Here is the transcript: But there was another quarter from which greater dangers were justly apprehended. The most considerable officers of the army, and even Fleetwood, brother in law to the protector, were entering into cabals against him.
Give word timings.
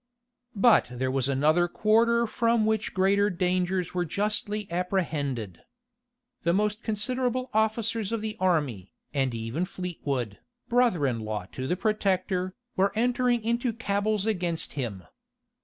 But 0.55 0.87
there 0.89 1.11
was 1.11 1.29
another 1.29 1.67
quarter 1.67 2.25
from 2.25 2.65
which 2.65 2.95
greater 2.95 3.29
dangers 3.29 3.93
were 3.93 4.03
justly 4.03 4.65
apprehended. 4.71 5.61
The 6.41 6.53
most 6.53 6.81
considerable 6.81 7.51
officers 7.53 8.11
of 8.11 8.21
the 8.21 8.35
army, 8.39 8.93
and 9.13 9.35
even 9.35 9.63
Fleetwood, 9.63 10.39
brother 10.67 11.05
in 11.05 11.19
law 11.19 11.45
to 11.51 11.67
the 11.67 11.77
protector, 11.77 12.55
were 12.75 12.91
entering 12.95 13.43
into 13.43 13.73
cabals 13.73 14.25
against 14.25 14.73
him. 14.73 15.03